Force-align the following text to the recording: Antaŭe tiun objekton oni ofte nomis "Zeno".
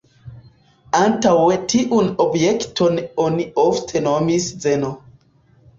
Antaŭe 0.99 1.59
tiun 1.73 2.09
objekton 2.27 2.99
oni 3.27 3.47
ofte 3.69 4.07
nomis 4.09 4.51
"Zeno". 4.67 4.93